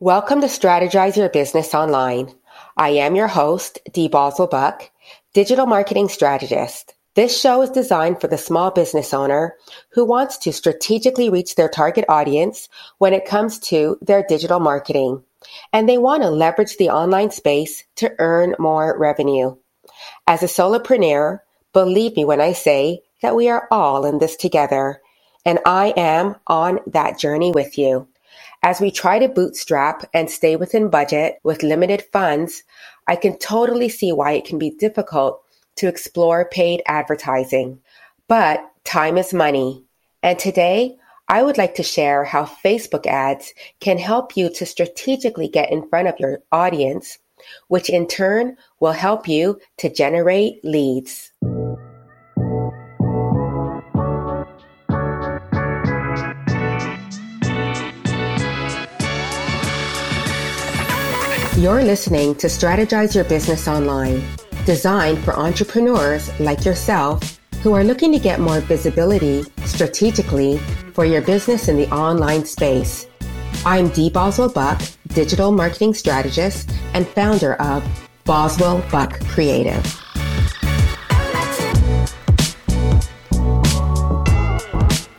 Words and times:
Welcome 0.00 0.42
to 0.42 0.46
Strategize 0.46 1.16
Your 1.16 1.28
Business 1.28 1.74
Online. 1.74 2.32
I 2.76 2.90
am 2.90 3.16
your 3.16 3.26
host, 3.26 3.80
Dee 3.92 4.06
Boswell 4.06 4.46
Buck, 4.46 4.92
digital 5.34 5.66
marketing 5.66 6.08
strategist. 6.08 6.94
This 7.16 7.36
show 7.36 7.62
is 7.62 7.70
designed 7.70 8.20
for 8.20 8.28
the 8.28 8.38
small 8.38 8.70
business 8.70 9.12
owner 9.12 9.56
who 9.90 10.04
wants 10.04 10.38
to 10.38 10.52
strategically 10.52 11.30
reach 11.30 11.56
their 11.56 11.68
target 11.68 12.04
audience 12.08 12.68
when 12.98 13.12
it 13.12 13.26
comes 13.26 13.58
to 13.58 13.98
their 14.00 14.22
digital 14.22 14.60
marketing, 14.60 15.24
and 15.72 15.88
they 15.88 15.98
want 15.98 16.22
to 16.22 16.30
leverage 16.30 16.76
the 16.76 16.90
online 16.90 17.32
space 17.32 17.82
to 17.96 18.14
earn 18.20 18.54
more 18.56 18.96
revenue. 18.96 19.56
As 20.28 20.44
a 20.44 20.46
solopreneur, 20.46 21.40
believe 21.72 22.14
me 22.14 22.24
when 22.24 22.40
I 22.40 22.52
say 22.52 23.00
that 23.20 23.34
we 23.34 23.48
are 23.48 23.66
all 23.72 24.06
in 24.06 24.20
this 24.20 24.36
together, 24.36 25.02
and 25.44 25.58
I 25.66 25.92
am 25.96 26.36
on 26.46 26.78
that 26.86 27.18
journey 27.18 27.50
with 27.50 27.76
you. 27.76 28.06
As 28.62 28.80
we 28.80 28.90
try 28.90 29.18
to 29.20 29.28
bootstrap 29.28 30.08
and 30.12 30.28
stay 30.28 30.56
within 30.56 30.90
budget 30.90 31.38
with 31.44 31.62
limited 31.62 32.04
funds, 32.12 32.64
I 33.06 33.14
can 33.14 33.38
totally 33.38 33.88
see 33.88 34.12
why 34.12 34.32
it 34.32 34.44
can 34.44 34.58
be 34.58 34.70
difficult 34.70 35.42
to 35.76 35.86
explore 35.86 36.48
paid 36.50 36.82
advertising. 36.86 37.78
But 38.26 38.60
time 38.84 39.16
is 39.16 39.32
money. 39.32 39.84
And 40.22 40.38
today, 40.38 40.96
I 41.28 41.42
would 41.42 41.56
like 41.56 41.76
to 41.76 41.82
share 41.82 42.24
how 42.24 42.44
Facebook 42.46 43.06
ads 43.06 43.54
can 43.80 43.98
help 43.98 44.36
you 44.36 44.50
to 44.54 44.66
strategically 44.66 45.46
get 45.46 45.70
in 45.70 45.88
front 45.88 46.08
of 46.08 46.18
your 46.18 46.40
audience, 46.50 47.18
which 47.68 47.88
in 47.88 48.08
turn 48.08 48.56
will 48.80 48.92
help 48.92 49.28
you 49.28 49.60
to 49.76 49.88
generate 49.88 50.64
leads. 50.64 51.30
You're 61.58 61.82
listening 61.82 62.36
to 62.36 62.46
Strategize 62.46 63.16
Your 63.16 63.24
Business 63.24 63.66
Online, 63.66 64.22
designed 64.64 65.18
for 65.24 65.34
entrepreneurs 65.34 66.30
like 66.38 66.64
yourself 66.64 67.40
who 67.64 67.72
are 67.74 67.82
looking 67.82 68.12
to 68.12 68.20
get 68.20 68.38
more 68.38 68.60
visibility 68.60 69.42
strategically 69.64 70.58
for 70.94 71.04
your 71.04 71.20
business 71.20 71.66
in 71.66 71.76
the 71.76 71.90
online 71.92 72.44
space. 72.44 73.08
I'm 73.66 73.88
Dee 73.88 74.08
Boswell 74.08 74.50
Buck, 74.50 74.80
digital 75.08 75.50
marketing 75.50 75.94
strategist 75.94 76.70
and 76.94 77.08
founder 77.08 77.54
of 77.54 77.82
Boswell 78.22 78.80
Buck 78.92 79.18
Creative. 79.26 79.84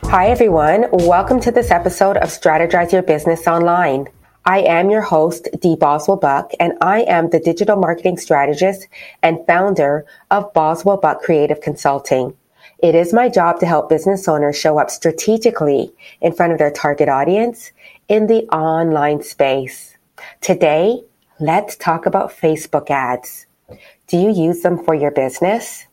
Hi, 0.08 0.28
everyone. 0.28 0.86
Welcome 0.90 1.40
to 1.40 1.50
this 1.50 1.70
episode 1.70 2.16
of 2.16 2.30
Strategize 2.30 2.92
Your 2.92 3.02
Business 3.02 3.46
Online. 3.46 4.08
I 4.46 4.60
am 4.60 4.88
your 4.88 5.02
host, 5.02 5.48
Dee 5.60 5.76
Boswell 5.76 6.16
Buck, 6.16 6.52
and 6.58 6.72
I 6.80 7.02
am 7.02 7.28
the 7.28 7.38
digital 7.38 7.76
marketing 7.76 8.16
strategist 8.16 8.88
and 9.22 9.46
founder 9.46 10.06
of 10.30 10.52
Boswell 10.54 10.96
Buck 10.96 11.20
Creative 11.20 11.60
Consulting. 11.60 12.34
It 12.78 12.94
is 12.94 13.12
my 13.12 13.28
job 13.28 13.60
to 13.60 13.66
help 13.66 13.90
business 13.90 14.26
owners 14.26 14.58
show 14.58 14.78
up 14.78 14.90
strategically 14.90 15.92
in 16.22 16.32
front 16.32 16.52
of 16.52 16.58
their 16.58 16.70
target 16.70 17.10
audience 17.10 17.72
in 18.08 18.28
the 18.28 18.44
online 18.48 19.22
space. 19.22 19.98
Today, 20.40 21.02
let's 21.38 21.76
talk 21.76 22.06
about 22.06 22.32
Facebook 22.32 22.88
ads. 22.88 23.46
Do 24.06 24.16
you 24.16 24.32
use 24.32 24.62
them 24.62 24.82
for 24.82 24.94
your 24.94 25.10
business? 25.10 25.86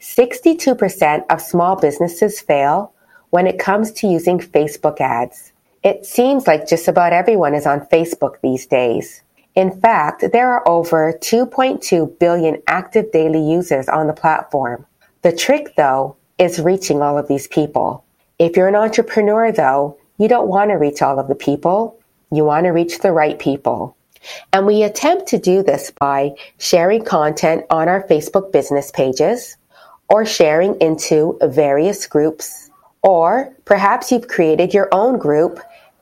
62% 0.00 1.24
of 1.30 1.40
small 1.40 1.74
businesses 1.74 2.40
fail 2.40 2.92
when 3.30 3.48
it 3.48 3.58
comes 3.58 3.90
to 3.92 4.06
using 4.06 4.38
Facebook 4.38 5.00
ads. 5.00 5.52
It 5.82 6.04
seems 6.04 6.46
like 6.46 6.68
just 6.68 6.88
about 6.88 7.12
everyone 7.12 7.54
is 7.54 7.66
on 7.66 7.86
Facebook 7.86 8.36
these 8.42 8.66
days. 8.66 9.22
In 9.54 9.80
fact, 9.80 10.24
there 10.32 10.50
are 10.50 10.66
over 10.68 11.12
2.2 11.12 12.18
billion 12.18 12.62
active 12.66 13.10
daily 13.12 13.42
users 13.42 13.88
on 13.88 14.06
the 14.06 14.12
platform. 14.12 14.86
The 15.22 15.32
trick, 15.32 15.74
though, 15.76 16.16
is 16.38 16.60
reaching 16.60 17.02
all 17.02 17.18
of 17.18 17.28
these 17.28 17.48
people. 17.48 18.04
If 18.38 18.56
you're 18.56 18.68
an 18.68 18.76
entrepreneur, 18.76 19.50
though, 19.52 19.96
you 20.18 20.28
don't 20.28 20.48
want 20.48 20.70
to 20.70 20.76
reach 20.76 21.02
all 21.02 21.18
of 21.18 21.28
the 21.28 21.34
people. 21.34 21.98
You 22.30 22.44
want 22.44 22.64
to 22.64 22.70
reach 22.70 22.98
the 22.98 23.12
right 23.12 23.38
people. 23.38 23.96
And 24.52 24.66
we 24.66 24.82
attempt 24.82 25.26
to 25.28 25.38
do 25.38 25.62
this 25.62 25.92
by 26.00 26.32
sharing 26.58 27.04
content 27.04 27.64
on 27.70 27.88
our 27.88 28.06
Facebook 28.08 28.52
business 28.52 28.90
pages 28.90 29.56
or 30.08 30.24
sharing 30.24 30.80
into 30.80 31.38
various 31.42 32.06
groups. 32.06 32.67
Or 33.02 33.54
perhaps 33.64 34.10
you've 34.10 34.28
created 34.28 34.74
your 34.74 34.88
own 34.92 35.18
group 35.18 35.60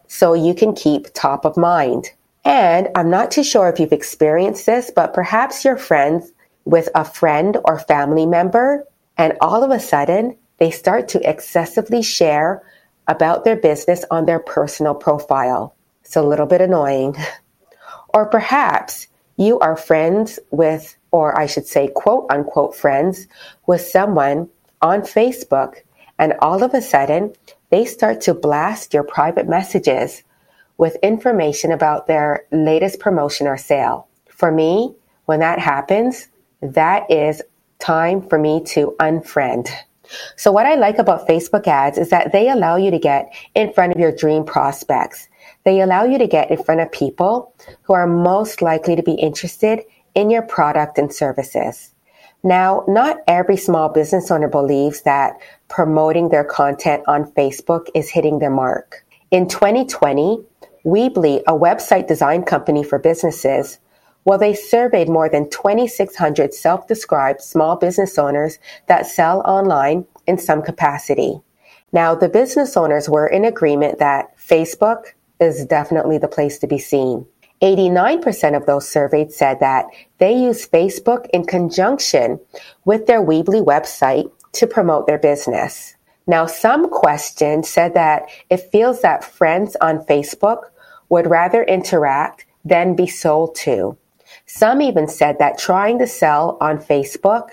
so 0.08 0.34
you 0.34 0.54
can 0.54 0.74
keep 0.74 1.12
top 1.12 1.44
of 1.44 1.56
mind. 1.56 2.10
And 2.44 2.88
I'm 2.94 3.10
not 3.10 3.30
too 3.30 3.42
sure 3.42 3.68
if 3.68 3.80
you've 3.80 3.92
experienced 3.92 4.66
this, 4.66 4.90
but 4.94 5.12
perhaps 5.12 5.64
you're 5.64 5.76
friends 5.76 6.30
with 6.64 6.88
a 6.94 7.04
friend 7.04 7.56
or 7.64 7.78
family 7.80 8.26
member, 8.26 8.84
and 9.16 9.36
all 9.40 9.64
of 9.64 9.70
a 9.70 9.80
sudden 9.80 10.36
they 10.58 10.70
start 10.70 11.08
to 11.08 11.28
excessively 11.28 12.02
share 12.02 12.62
about 13.08 13.44
their 13.44 13.56
business 13.56 14.04
on 14.10 14.26
their 14.26 14.38
personal 14.38 14.94
profile. 14.94 15.74
It's 16.04 16.16
a 16.16 16.22
little 16.22 16.46
bit 16.46 16.60
annoying. 16.60 17.16
or 18.14 18.26
perhaps 18.26 19.08
you 19.36 19.58
are 19.58 19.76
friends 19.76 20.38
with, 20.50 20.96
or 21.10 21.38
I 21.38 21.46
should 21.46 21.66
say, 21.66 21.88
quote 21.88 22.26
unquote, 22.30 22.74
friends 22.74 23.26
with 23.66 23.80
someone 23.80 24.48
on 24.82 25.02
Facebook, 25.02 25.82
and 26.19 26.34
all 26.41 26.62
of 26.62 26.75
a 26.75 26.82
sudden 26.82 27.34
they 27.71 27.84
start 27.84 28.21
to 28.22 28.34
blast 28.34 28.94
your 28.94 29.03
private 29.03 29.49
messages 29.49 30.22
with 30.78 30.97
information 31.03 31.72
about 31.72 32.06
their 32.06 32.44
latest 32.53 33.00
promotion 33.00 33.47
or 33.47 33.56
sale. 33.56 34.09
For 34.28 34.53
me, 34.53 34.94
when 35.25 35.41
that 35.41 35.59
happens, 35.59 36.28
that 36.60 37.10
is 37.10 37.43
time 37.78 38.26
for 38.26 38.38
me 38.38 38.62
to 38.65 38.94
unfriend. 39.00 39.69
So 40.37 40.53
what 40.53 40.66
I 40.66 40.75
like 40.76 40.99
about 40.99 41.26
Facebook 41.26 41.66
ads 41.66 41.99
is 41.99 42.10
that 42.10 42.32
they 42.32 42.49
allow 42.49 42.76
you 42.76 42.91
to 42.91 42.99
get 42.99 43.32
in 43.55 43.72
front 43.72 43.93
of 43.93 43.99
your 43.99 44.12
dream 44.12 44.44
prospects. 44.44 45.28
They 45.65 45.81
allow 45.81 46.05
you 46.05 46.19
to 46.19 46.28
get 46.28 46.50
in 46.50 46.62
front 46.62 46.81
of 46.81 46.93
people 46.93 47.53
who 47.82 47.94
are 47.94 48.06
most 48.06 48.62
likely 48.62 48.94
to 48.94 49.03
be 49.03 49.15
interested 49.15 49.81
in 50.15 50.31
your 50.31 50.43
product 50.43 50.99
and 50.99 51.12
services. 51.12 51.93
Now, 52.46 52.84
not 52.86 53.24
every 53.26 53.56
small 53.56 53.88
business 53.88 54.30
owner 54.30 54.46
believes 54.46 55.02
that 55.02 55.36
promoting 55.66 56.28
their 56.28 56.44
content 56.44 57.02
on 57.08 57.32
Facebook 57.32 57.88
is 57.92 58.08
hitting 58.08 58.38
their 58.38 58.50
mark. 58.50 59.04
In 59.32 59.48
2020, 59.48 60.44
Weebly, 60.84 61.42
a 61.48 61.54
website 61.54 62.06
design 62.06 62.44
company 62.44 62.84
for 62.84 63.00
businesses, 63.00 63.80
well, 64.24 64.38
they 64.38 64.54
surveyed 64.54 65.08
more 65.08 65.28
than 65.28 65.50
2,600 65.50 66.54
self 66.54 66.86
described 66.86 67.40
small 67.40 67.74
business 67.74 68.16
owners 68.16 68.60
that 68.86 69.08
sell 69.08 69.40
online 69.40 70.06
in 70.28 70.38
some 70.38 70.62
capacity. 70.62 71.40
Now, 71.90 72.14
the 72.14 72.28
business 72.28 72.76
owners 72.76 73.08
were 73.08 73.26
in 73.26 73.44
agreement 73.44 73.98
that 73.98 74.38
Facebook 74.38 75.14
is 75.40 75.66
definitely 75.66 76.18
the 76.18 76.28
place 76.28 76.58
to 76.60 76.68
be 76.68 76.78
seen. 76.78 77.26
89% 77.62 78.56
of 78.56 78.67
those 78.67 78.89
surveyed 78.89 79.33
said 79.33 79.61
that 79.61 79.87
they 80.19 80.33
use 80.33 80.69
Facebook 80.69 81.27
in 81.31 81.44
conjunction 81.44 82.39
with 82.84 83.06
their 83.06 83.22
Weebly 83.22 83.65
website 83.65 84.31
to 84.53 84.67
promote 84.67 85.06
their 85.06 85.19
business. 85.19 85.97
Now, 86.27 86.47
some 86.47 86.91
questions 86.91 87.69
said 87.69 87.94
that 87.94 88.28
it 88.50 88.71
feels 88.72 89.00
that 89.03 89.25
friends 89.25 89.77
on 89.81 90.05
Facebook 90.06 90.65
would 91.09 91.28
rather 91.31 91.62
interact 91.62 92.47
than 92.65 92.97
be 92.97 93.06
sold 93.06 93.55
to. 93.56 93.97
Some 94.47 94.83
even 94.83 95.09
said 95.09 95.38
that 95.38 95.59
trying 95.59 95.99
to 96.00 96.06
sell 96.06 96.59
on 96.61 96.78
Facebook 96.78 97.50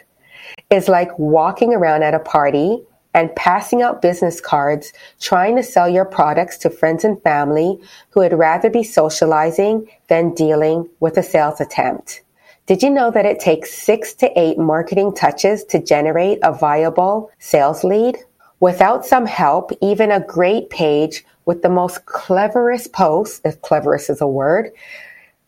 is 0.70 0.90
like 0.90 1.18
walking 1.20 1.74
around 1.74 2.04
at 2.04 2.16
a 2.16 2.20
party 2.20 2.84
and 3.14 3.36
passing 3.36 3.82
out 3.82 4.02
business 4.02 4.42
cards 4.42 4.92
trying 5.20 5.56
to 5.56 5.64
sell 5.64 5.88
your 5.88 6.06
products 6.06 6.58
to 6.58 6.70
friends 6.70 7.04
and 7.04 7.22
family 7.22 7.80
who 8.10 8.22
would 8.22 8.34
rather 8.34 8.70
be 8.70 8.84
socializing 8.84 9.88
than 10.08 10.34
dealing 10.34 10.90
with 11.00 11.18
a 11.18 11.24
sales 11.24 11.62
attempt. 11.62 12.22
Did 12.66 12.82
you 12.82 12.90
know 12.90 13.12
that 13.12 13.26
it 13.26 13.40
takes 13.40 13.74
six 13.74 14.14
to 14.16 14.40
eight 14.40 14.58
marketing 14.58 15.14
touches 15.14 15.66
to 15.66 15.84
generate 15.84 16.40
a 16.44 16.54
viable 16.54 17.30
sales 17.40 17.84
lead? 17.84 18.18
Without 18.62 19.06
some 19.06 19.26
help, 19.26 19.72
even 19.82 20.12
a 20.12 20.26
great 20.26 20.70
page 20.70 21.26
with 21.46 21.62
the 21.62 21.70
most 21.70 22.06
cleverest 22.06 22.94
post, 22.94 23.42
if 23.44 23.62
cleverest 23.62 24.10
is 24.10 24.22
a 24.22 24.28
word, 24.28 24.72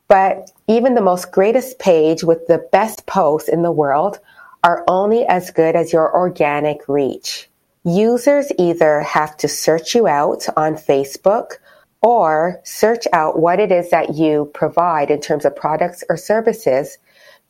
but 0.10 0.52
even 0.68 0.94
the 0.94 1.02
most 1.02 1.32
greatest 1.32 1.80
page 1.80 2.24
with 2.24 2.46
the 2.48 2.68
best 2.72 3.06
posts 3.06 3.48
in 3.48 3.64
the 3.64 3.72
world 3.72 4.20
are 4.66 4.84
only 4.88 5.26
as 5.28 5.52
good 5.52 5.76
as 5.76 5.94
your 5.94 6.14
organic 6.14 6.88
reach. 6.90 7.50
Users 7.86 8.52
either 8.58 9.02
have 9.02 9.38
to 9.38 9.48
search 9.48 9.94
you 9.94 10.08
out 10.08 10.48
on 10.58 10.74
Facebook 10.74 11.58
or 12.02 12.60
search 12.64 13.06
out 13.14 13.40
what 13.40 13.60
it 13.60 13.72
is 13.72 13.92
that 13.92 14.16
you 14.16 14.50
provide 14.56 15.12
in 15.12 15.22
terms 15.22 15.46
of 15.46 15.56
products 15.56 16.04
or 16.10 16.18
services 16.18 16.98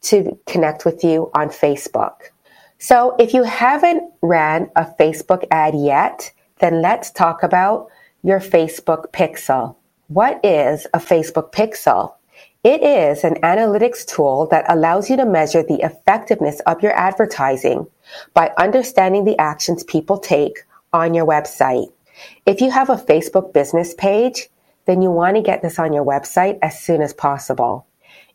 to 0.01 0.37
connect 0.45 0.83
with 0.83 1.05
you 1.05 1.31
on 1.33 1.47
Facebook. 1.47 2.15
So 2.79 3.15
if 3.17 3.33
you 3.33 3.43
haven't 3.43 4.11
ran 4.21 4.69
a 4.75 4.85
Facebook 4.99 5.45
ad 5.51 5.73
yet, 5.73 6.31
then 6.59 6.81
let's 6.81 7.11
talk 7.11 7.41
about 7.41 7.87
your 8.21 8.41
Facebook 8.41 9.11
pixel. 9.13 9.75
What 10.07 10.43
is 10.43 10.85
a 10.93 10.99
Facebook 10.99 11.53
pixel? 11.53 12.13
It 12.65 12.81
is 12.81 13.23
an 13.23 13.35
analytics 13.43 14.03
tool 14.07 14.47
that 14.47 14.65
allows 14.67 15.07
you 15.07 15.17
to 15.17 15.25
measure 15.27 15.61
the 15.61 15.83
effectiveness 15.83 16.61
of 16.61 16.81
your 16.81 16.93
advertising 16.93 17.85
by 18.33 18.53
understanding 18.57 19.23
the 19.23 19.37
actions 19.37 19.83
people 19.83 20.17
take 20.17 20.63
on 20.91 21.13
your 21.13 21.27
website. 21.27 21.91
If 22.47 22.61
you 22.61 22.71
have 22.71 22.89
a 22.89 22.95
Facebook 22.95 23.53
business 23.53 23.93
page, 23.93 24.49
then 24.87 25.03
you 25.03 25.11
want 25.11 25.35
to 25.35 25.43
get 25.43 25.61
this 25.61 25.77
on 25.77 25.93
your 25.93 26.03
website 26.03 26.57
as 26.63 26.79
soon 26.79 27.03
as 27.03 27.13
possible. 27.13 27.85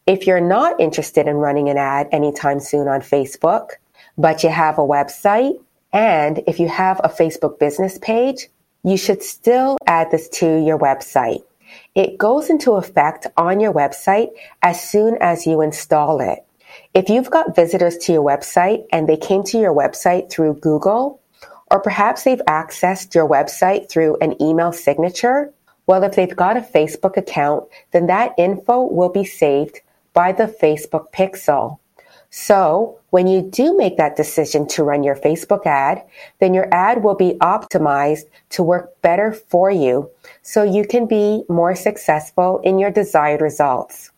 If 0.06 0.28
you're 0.28 0.40
not 0.40 0.80
interested 0.80 1.26
in 1.26 1.34
running 1.34 1.68
an 1.68 1.76
ad 1.76 2.06
anytime 2.12 2.60
soon 2.60 2.86
on 2.86 3.00
Facebook, 3.00 3.70
but 4.16 4.44
you 4.44 4.50
have 4.50 4.78
a 4.78 4.82
website, 4.82 5.60
and 5.92 6.40
if 6.46 6.60
you 6.60 6.68
have 6.68 7.00
a 7.02 7.08
Facebook 7.08 7.58
business 7.58 7.98
page, 7.98 8.48
you 8.84 8.96
should 8.96 9.24
still 9.24 9.76
add 9.88 10.12
this 10.12 10.28
to 10.28 10.64
your 10.64 10.78
website. 10.78 11.42
It 11.94 12.19
goes 12.19 12.48
into 12.48 12.72
effect 12.72 13.26
on 13.37 13.58
your 13.58 13.72
website 13.72 14.28
as 14.62 14.81
soon 14.81 15.19
as 15.20 15.46
you 15.46 15.60
install 15.60 16.20
it. 16.20 16.44
If 16.94 17.08
you've 17.08 17.31
got 17.31 17.56
visitors 17.56 17.98
to 17.98 18.12
your 18.12 18.25
website 18.25 18.87
and 18.92 19.08
they 19.08 19.16
came 19.16 19.42
to 19.44 19.58
your 19.58 19.75
website 19.75 20.31
through 20.31 20.60
Google, 20.60 21.20
or 21.69 21.81
perhaps 21.81 22.22
they've 22.22 22.42
accessed 22.46 23.14
your 23.14 23.28
website 23.28 23.88
through 23.88 24.19
an 24.20 24.40
email 24.40 24.70
signature, 24.70 25.52
well, 25.87 26.04
if 26.04 26.14
they've 26.14 26.37
got 26.37 26.56
a 26.56 26.60
Facebook 26.60 27.16
account, 27.16 27.64
then 27.90 28.06
that 28.06 28.34
info 28.38 28.82
will 28.82 29.08
be 29.08 29.25
saved 29.25 29.81
by 30.12 30.31
the 30.31 30.46
Facebook 30.46 31.12
pixel. 31.12 31.79
So 32.30 32.98
when 33.10 33.26
you 33.26 33.42
do 33.42 33.76
make 33.76 33.96
that 33.96 34.16
decision 34.16 34.66
to 34.68 34.84
run 34.84 35.02
your 35.02 35.16
Facebook 35.16 35.66
ad, 35.66 36.02
then 36.38 36.54
your 36.54 36.68
ad 36.72 37.02
will 37.02 37.16
be 37.16 37.36
optimized 37.40 38.24
to 38.50 38.62
work 38.62 39.00
better 39.02 39.32
for 39.32 39.70
you 39.70 40.08
so 40.42 40.62
you 40.62 40.86
can 40.86 41.06
be 41.06 41.42
more 41.48 41.74
successful 41.74 42.60
in 42.62 42.78
your 42.78 42.90
desired 42.90 43.40
results. 43.40 44.12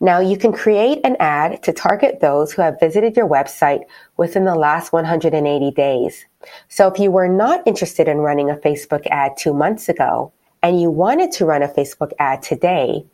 Now 0.00 0.18
you 0.18 0.36
can 0.36 0.52
create 0.52 1.00
an 1.04 1.16
ad 1.20 1.62
to 1.62 1.72
target 1.72 2.18
those 2.20 2.52
who 2.52 2.62
have 2.62 2.80
visited 2.80 3.16
your 3.16 3.28
website 3.28 3.82
within 4.16 4.44
the 4.44 4.56
last 4.56 4.92
180 4.92 5.70
days. 5.70 6.26
So 6.68 6.88
if 6.88 6.98
you 6.98 7.12
were 7.12 7.28
not 7.28 7.62
interested 7.64 8.08
in 8.08 8.18
running 8.18 8.50
a 8.50 8.56
Facebook 8.56 9.06
ad 9.06 9.36
two 9.38 9.54
months 9.54 9.88
ago 9.88 10.32
and 10.64 10.80
you 10.80 10.90
wanted 10.90 11.30
to 11.32 11.44
run 11.44 11.62
a 11.62 11.68
Facebook 11.68 12.10
ad 12.18 12.42
today, 12.42 13.04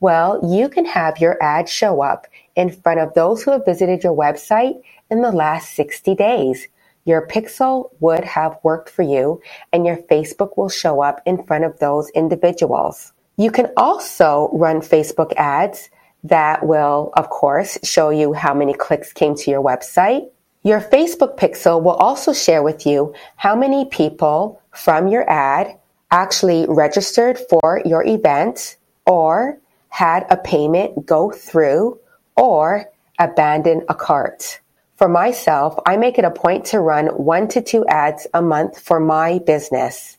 well, 0.00 0.40
you 0.42 0.68
can 0.68 0.86
have 0.86 1.18
your 1.18 1.36
ad 1.42 1.68
show 1.68 2.02
up 2.02 2.26
in 2.58 2.68
front 2.68 2.98
of 2.98 3.14
those 3.14 3.42
who 3.42 3.52
have 3.52 3.64
visited 3.64 4.02
your 4.02 4.14
website 4.14 4.82
in 5.10 5.22
the 5.22 5.30
last 5.30 5.74
60 5.76 6.16
days. 6.16 6.66
Your 7.04 7.26
pixel 7.26 7.90
would 8.00 8.24
have 8.24 8.58
worked 8.64 8.90
for 8.90 9.02
you 9.02 9.40
and 9.72 9.86
your 9.86 9.96
Facebook 10.10 10.58
will 10.58 10.68
show 10.68 11.00
up 11.00 11.22
in 11.24 11.44
front 11.44 11.64
of 11.64 11.78
those 11.78 12.10
individuals. 12.10 13.12
You 13.36 13.52
can 13.52 13.68
also 13.76 14.50
run 14.52 14.80
Facebook 14.80 15.32
ads 15.36 15.88
that 16.24 16.66
will, 16.66 17.12
of 17.16 17.30
course, 17.30 17.78
show 17.84 18.10
you 18.10 18.32
how 18.32 18.52
many 18.52 18.74
clicks 18.74 19.12
came 19.12 19.36
to 19.36 19.50
your 19.52 19.62
website. 19.62 20.28
Your 20.64 20.80
Facebook 20.80 21.38
pixel 21.38 21.80
will 21.80 21.92
also 21.92 22.32
share 22.32 22.64
with 22.64 22.84
you 22.84 23.14
how 23.36 23.54
many 23.54 23.84
people 23.84 24.60
from 24.72 25.06
your 25.06 25.30
ad 25.30 25.78
actually 26.10 26.66
registered 26.68 27.38
for 27.48 27.80
your 27.84 28.04
event 28.04 28.76
or 29.06 29.58
had 29.90 30.26
a 30.28 30.36
payment 30.36 31.06
go 31.06 31.30
through 31.30 32.00
or 32.38 32.86
abandon 33.18 33.82
a 33.88 33.94
cart. 33.94 34.60
For 34.96 35.08
myself, 35.08 35.78
I 35.86 35.96
make 35.96 36.18
it 36.18 36.24
a 36.24 36.30
point 36.30 36.64
to 36.66 36.80
run 36.80 37.06
one 37.08 37.46
to 37.48 37.60
two 37.60 37.86
ads 37.86 38.26
a 38.34 38.42
month 38.42 38.80
for 38.80 38.98
my 38.98 39.38
business. 39.40 40.16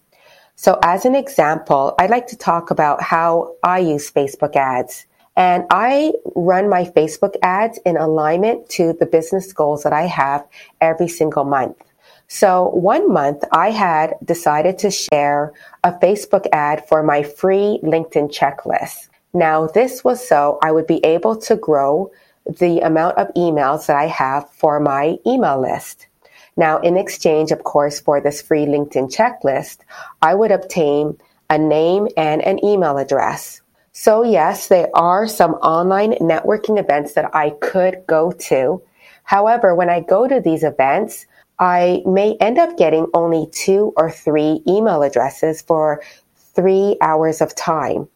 So 0.55 0.79
as 0.83 1.05
an 1.05 1.15
example, 1.15 1.95
I'd 1.99 2.09
like 2.09 2.27
to 2.27 2.37
talk 2.37 2.71
about 2.71 3.01
how 3.01 3.55
I 3.63 3.79
use 3.79 4.11
Facebook 4.11 4.55
ads. 4.55 5.05
And 5.35 5.65
I 5.69 6.13
run 6.35 6.69
my 6.69 6.85
Facebook 6.85 7.35
ads 7.43 7.77
in 7.85 7.97
alignment 7.97 8.69
to 8.69 8.93
the 8.93 9.05
business 9.05 9.51
goals 9.53 9.83
that 9.83 9.93
I 9.93 10.03
have 10.03 10.45
every 10.81 11.07
single 11.07 11.45
month. 11.45 11.77
So 12.27 12.69
one 12.69 13.11
month 13.11 13.43
I 13.51 13.71
had 13.71 14.13
decided 14.23 14.77
to 14.79 14.91
share 14.91 15.51
a 15.83 15.91
Facebook 15.91 16.45
ad 16.53 16.87
for 16.87 17.03
my 17.03 17.23
free 17.23 17.79
LinkedIn 17.83 18.31
checklist. 18.31 19.08
Now, 19.33 19.67
this 19.67 20.03
was 20.03 20.27
so 20.27 20.57
I 20.63 20.71
would 20.71 20.87
be 20.87 21.03
able 21.05 21.35
to 21.37 21.55
grow 21.55 22.11
the 22.45 22.79
amount 22.79 23.17
of 23.17 23.33
emails 23.35 23.85
that 23.85 23.95
I 23.95 24.07
have 24.07 24.49
for 24.51 24.79
my 24.79 25.17
email 25.25 25.61
list. 25.61 26.07
Now, 26.57 26.79
in 26.79 26.97
exchange, 26.97 27.51
of 27.51 27.63
course, 27.63 27.99
for 27.99 28.19
this 28.19 28.41
free 28.41 28.65
LinkedIn 28.65 29.13
checklist, 29.15 29.79
I 30.21 30.35
would 30.35 30.51
obtain 30.51 31.17
a 31.49 31.57
name 31.57 32.07
and 32.17 32.41
an 32.41 32.63
email 32.65 32.97
address. 32.97 33.61
So 33.91 34.23
yes, 34.23 34.67
there 34.67 34.89
are 34.93 35.27
some 35.27 35.53
online 35.55 36.13
networking 36.13 36.79
events 36.79 37.13
that 37.13 37.33
I 37.35 37.51
could 37.61 38.03
go 38.07 38.31
to. 38.31 38.81
However, 39.23 39.75
when 39.75 39.89
I 39.89 39.99
go 39.99 40.27
to 40.27 40.39
these 40.39 40.63
events, 40.63 41.27
I 41.59 42.01
may 42.05 42.35
end 42.39 42.57
up 42.57 42.77
getting 42.77 43.07
only 43.13 43.47
two 43.51 43.93
or 43.95 44.09
three 44.09 44.61
email 44.67 45.03
addresses 45.03 45.61
for 45.61 46.01
three 46.55 46.97
hours 47.01 47.41
of 47.41 47.55
time. 47.55 48.07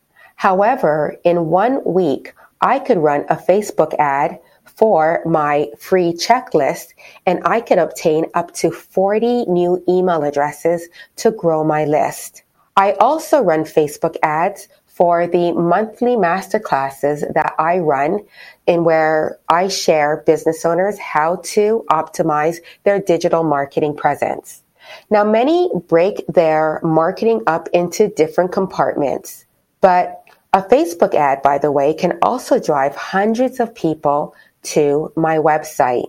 However, 0.44 1.16
in 1.24 1.46
one 1.46 1.82
week, 1.86 2.34
I 2.60 2.78
could 2.78 2.98
run 2.98 3.24
a 3.30 3.38
Facebook 3.38 3.94
ad 3.98 4.42
for 4.66 5.22
my 5.26 5.70
free 5.80 6.12
checklist 6.12 6.88
and 7.26 7.40
I 7.46 7.62
could 7.62 7.78
obtain 7.78 8.26
up 8.34 8.54
to 8.56 8.70
40 8.70 9.46
new 9.46 9.82
email 9.88 10.22
addresses 10.26 10.90
to 11.16 11.32
grow 11.32 11.64
my 11.64 11.86
list. 11.86 12.44
I 12.76 12.92
also 13.00 13.42
run 13.42 13.64
Facebook 13.64 14.18
ads 14.22 14.68
for 14.86 15.28
the 15.28 15.54
monthly 15.54 16.18
masterclasses 16.18 17.22
that 17.34 17.54
I 17.58 17.80
run 17.80 18.20
in 18.68 18.84
where 18.84 19.40
I 19.48 19.70
share 19.70 20.24
business 20.26 20.66
owners 20.66 21.00
how 21.00 21.38
to 21.54 21.86
optimize 21.90 22.58
their 22.84 23.00
digital 23.00 23.46
marketing 23.46 23.96
presence. 23.96 24.62
Now, 25.10 25.24
many 25.24 25.70
break 25.88 26.26
their 26.28 26.82
marketing 26.84 27.44
up 27.48 27.70
into 27.72 28.10
different 28.10 28.52
compartments, 28.52 29.46
but 29.80 30.23
a 30.54 30.62
Facebook 30.62 31.16
ad, 31.16 31.42
by 31.42 31.58
the 31.58 31.72
way, 31.72 31.94
can 31.94 32.20
also 32.22 32.60
drive 32.60 32.96
hundreds 32.96 33.60
of 33.60 33.74
people 33.74 34.36
to 34.64 35.12
my 35.16 35.38
website. 35.38 36.06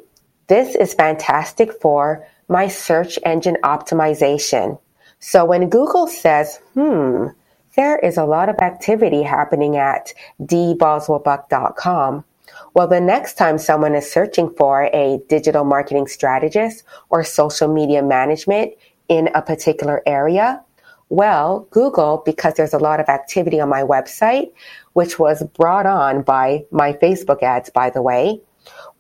This 0.47 0.75
is 0.75 0.93
fantastic 0.93 1.73
for 1.81 2.27
my 2.49 2.69
search 2.69 3.19
engine 3.25 3.57
optimization. 3.65 4.79
So 5.19 5.47
when 5.47 5.71
Google 5.71 6.07
says, 6.07 6.61
hmm, 6.75 7.29
there 7.77 7.99
is 7.99 8.19
a 8.19 8.27
lot 8.27 8.51
of 8.51 8.57
activity 8.59 9.23
happening 9.23 9.77
at 9.77 10.13
dboswellbuck.com. 10.43 12.25
Well, 12.75 12.89
the 12.89 13.01
next 13.01 13.35
time 13.35 13.57
someone 13.57 13.95
is 13.95 14.11
searching 14.11 14.53
for 14.55 14.91
a 14.93 15.21
digital 15.29 15.65
marketing 15.65 16.07
strategist 16.07 16.85
or 17.09 17.25
social 17.25 17.73
media 17.73 18.03
management 18.03 18.75
in 19.09 19.29
a 19.35 19.41
particular 19.41 20.03
area, 20.07 20.63
well, 21.15 21.67
Google, 21.71 22.23
because 22.25 22.55
there's 22.55 22.75
a 22.75 22.79
lot 22.79 23.01
of 23.01 23.09
activity 23.09 23.61
on 23.61 23.69
my 23.69 23.83
website, 23.83 24.51
which 24.95 25.19
was 25.19 25.43
brought 25.57 25.87
on 25.87 26.23
by 26.23 26.65
my 26.71 26.93
Facebook 26.95 27.43
ads, 27.43 27.71
by 27.71 27.91
the 27.91 28.03
way. 28.03 28.41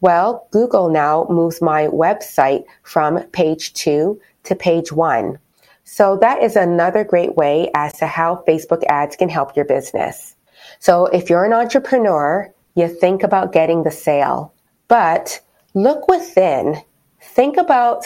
Well, 0.00 0.46
Google 0.50 0.90
now 0.90 1.26
moves 1.30 1.60
my 1.62 1.88
website 1.88 2.64
from 2.82 3.22
page 3.32 3.72
two 3.74 4.20
to 4.44 4.54
page 4.54 4.92
one. 4.92 5.38
So 5.84 6.16
that 6.18 6.42
is 6.42 6.56
another 6.56 7.04
great 7.04 7.36
way 7.36 7.70
as 7.74 7.92
to 7.94 8.06
how 8.06 8.42
Facebook 8.46 8.84
ads 8.88 9.16
can 9.16 9.28
help 9.28 9.56
your 9.56 9.64
business. 9.64 10.34
So 10.78 11.06
if 11.06 11.28
you're 11.28 11.44
an 11.44 11.52
entrepreneur, 11.52 12.52
you 12.74 12.88
think 12.88 13.22
about 13.22 13.52
getting 13.52 13.82
the 13.82 13.90
sale, 13.90 14.52
but 14.88 15.40
look 15.74 16.08
within. 16.08 16.80
Think 17.20 17.56
about 17.56 18.04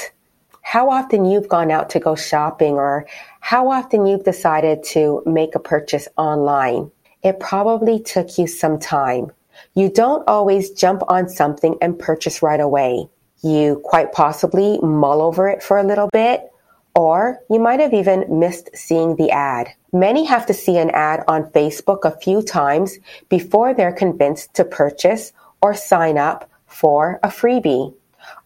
how 0.69 0.91
often 0.91 1.25
you've 1.25 1.49
gone 1.49 1.71
out 1.71 1.89
to 1.89 1.99
go 1.99 2.15
shopping 2.15 2.75
or 2.75 3.07
how 3.41 3.71
often 3.71 4.05
you've 4.05 4.25
decided 4.25 4.85
to 4.85 5.23
make 5.25 5.55
a 5.55 5.59
purchase 5.59 6.07
online. 6.19 6.91
It 7.23 7.41
probably 7.41 7.99
took 7.99 8.37
you 8.37 8.47
some 8.47 8.79
time. 8.79 9.33
You 9.73 9.89
don't 9.89 10.29
always 10.29 10.73
jump 10.73 11.03
on 11.09 11.31
something 11.31 11.79
and 11.81 11.99
purchase 11.99 12.43
right 12.43 12.61
away. 12.61 13.09
You 13.43 13.81
quite 13.83 14.13
possibly 14.13 14.79
mull 14.83 15.23
over 15.23 15.49
it 15.49 15.63
for 15.63 15.79
a 15.79 15.87
little 15.87 16.11
bit, 16.13 16.53
or 16.95 17.39
you 17.49 17.61
might 17.61 17.81
have 17.81 17.95
even 17.95 18.27
missed 18.29 18.69
seeing 18.75 19.17
the 19.17 19.31
ad. 19.31 19.71
Many 19.95 20.27
have 20.27 20.45
to 20.49 20.53
see 20.53 20.77
an 20.77 20.91
ad 20.91 21.25
on 21.27 21.51
Facebook 21.53 22.05
a 22.05 22.21
few 22.21 22.43
times 22.43 22.99
before 23.31 23.73
they're 23.73 23.91
convinced 23.91 24.53
to 24.57 24.67
purchase 24.67 25.33
or 25.63 25.73
sign 25.73 26.19
up 26.19 26.47
for 26.67 27.21
a 27.23 27.29
freebie. 27.29 27.95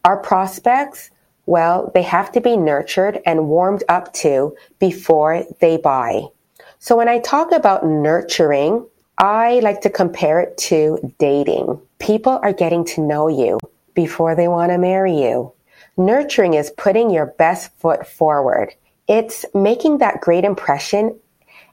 Our 0.05 0.15
prospects 0.15 1.11
well, 1.45 1.91
they 1.93 2.03
have 2.03 2.31
to 2.33 2.41
be 2.41 2.57
nurtured 2.57 3.19
and 3.25 3.47
warmed 3.47 3.83
up 3.89 4.13
to 4.13 4.55
before 4.79 5.45
they 5.59 5.77
buy. 5.77 6.23
So 6.79 6.95
when 6.95 7.07
I 7.07 7.19
talk 7.19 7.51
about 7.51 7.85
nurturing, 7.85 8.85
I 9.17 9.59
like 9.59 9.81
to 9.81 9.89
compare 9.89 10.39
it 10.41 10.57
to 10.69 11.13
dating. 11.19 11.79
People 11.99 12.39
are 12.41 12.53
getting 12.53 12.83
to 12.85 13.01
know 13.01 13.27
you 13.27 13.59
before 13.93 14.35
they 14.35 14.47
want 14.47 14.71
to 14.71 14.77
marry 14.77 15.15
you. 15.21 15.53
Nurturing 15.97 16.55
is 16.55 16.71
putting 16.77 17.09
your 17.09 17.27
best 17.37 17.71
foot 17.77 18.07
forward. 18.07 18.73
It's 19.07 19.45
making 19.53 19.99
that 19.99 20.21
great 20.21 20.43
impression 20.43 21.19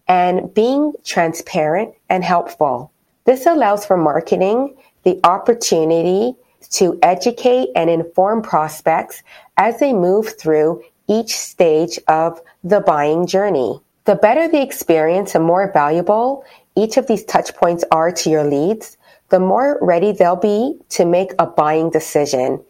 and 0.06 0.52
being 0.52 0.92
transparent 1.04 1.94
and 2.08 2.22
helpful. 2.22 2.92
This 3.24 3.46
allows 3.46 3.86
for 3.86 3.96
marketing 3.96 4.76
the 5.04 5.20
opportunity 5.24 6.34
to 6.68 6.98
educate 7.02 7.68
and 7.74 7.88
inform 7.88 8.42
prospects 8.42 9.22
as 9.56 9.80
they 9.80 9.92
move 9.92 10.38
through 10.38 10.82
each 11.08 11.36
stage 11.36 11.98
of 12.08 12.40
the 12.62 12.80
buying 12.80 13.26
journey. 13.26 13.80
The 14.04 14.16
better 14.16 14.48
the 14.48 14.62
experience 14.62 15.34
and 15.34 15.44
more 15.44 15.70
valuable 15.72 16.44
each 16.76 16.96
of 16.96 17.06
these 17.06 17.24
touch 17.24 17.54
points 17.54 17.84
are 17.90 18.12
to 18.12 18.30
your 18.30 18.44
leads, 18.44 18.96
the 19.28 19.40
more 19.40 19.78
ready 19.80 20.12
they'll 20.12 20.36
be 20.36 20.78
to 20.90 21.04
make 21.04 21.32
a 21.38 21.46
buying 21.46 21.90
decision, 21.90 22.62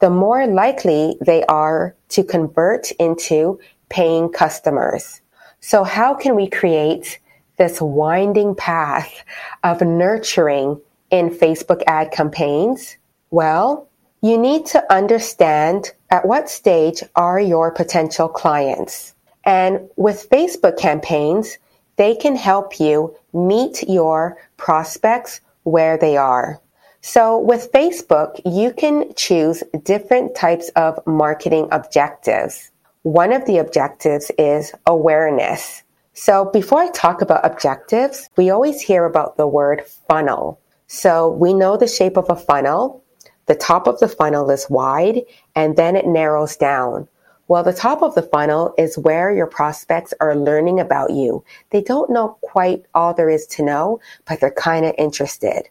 the 0.00 0.10
more 0.10 0.46
likely 0.46 1.16
they 1.20 1.44
are 1.44 1.94
to 2.10 2.22
convert 2.22 2.90
into 2.92 3.58
paying 3.88 4.28
customers. 4.28 5.20
So 5.60 5.84
how 5.84 6.14
can 6.14 6.36
we 6.36 6.48
create 6.48 7.18
this 7.56 7.80
winding 7.80 8.54
path 8.54 9.24
of 9.64 9.80
nurturing 9.80 10.80
in 11.10 11.30
Facebook 11.30 11.82
ad 11.86 12.12
campaigns? 12.12 12.96
Well, 13.30 13.88
you 14.22 14.38
need 14.38 14.66
to 14.66 14.92
understand 14.92 15.92
at 16.10 16.26
what 16.26 16.50
stage 16.50 17.02
are 17.14 17.38
your 17.38 17.70
potential 17.70 18.28
clients. 18.28 19.14
And 19.44 19.88
with 19.96 20.28
Facebook 20.30 20.78
campaigns, 20.78 21.58
they 21.96 22.14
can 22.14 22.36
help 22.36 22.80
you 22.80 23.14
meet 23.32 23.88
your 23.88 24.38
prospects 24.56 25.40
where 25.64 25.98
they 25.98 26.16
are. 26.16 26.60
So 27.00 27.38
with 27.38 27.72
Facebook, 27.72 28.40
you 28.44 28.72
can 28.72 29.14
choose 29.14 29.62
different 29.84 30.34
types 30.34 30.68
of 30.70 30.98
marketing 31.06 31.68
objectives. 31.70 32.70
One 33.02 33.32
of 33.32 33.46
the 33.46 33.58
objectives 33.58 34.30
is 34.38 34.72
awareness. 34.86 35.82
So 36.12 36.46
before 36.46 36.80
I 36.80 36.90
talk 36.90 37.22
about 37.22 37.46
objectives, 37.46 38.28
we 38.36 38.50
always 38.50 38.80
hear 38.80 39.04
about 39.04 39.36
the 39.36 39.46
word 39.46 39.84
funnel. 40.08 40.60
So 40.88 41.28
we 41.30 41.54
know 41.54 41.76
the 41.76 41.86
shape 41.86 42.16
of 42.16 42.28
a 42.28 42.36
funnel. 42.36 43.04
The 43.48 43.54
top 43.54 43.86
of 43.86 43.98
the 43.98 44.08
funnel 44.08 44.50
is 44.50 44.70
wide 44.70 45.22
and 45.54 45.76
then 45.76 45.96
it 45.96 46.06
narrows 46.06 46.56
down. 46.56 47.08
Well, 47.48 47.62
the 47.62 47.72
top 47.72 48.02
of 48.02 48.14
the 48.14 48.22
funnel 48.22 48.74
is 48.76 48.98
where 48.98 49.34
your 49.34 49.46
prospects 49.46 50.12
are 50.20 50.36
learning 50.36 50.80
about 50.80 51.12
you. 51.12 51.42
They 51.70 51.80
don't 51.80 52.10
know 52.10 52.36
quite 52.42 52.84
all 52.94 53.14
there 53.14 53.30
is 53.30 53.46
to 53.46 53.64
know, 53.64 54.00
but 54.26 54.40
they're 54.40 54.50
kind 54.50 54.84
of 54.84 54.94
interested. 54.98 55.62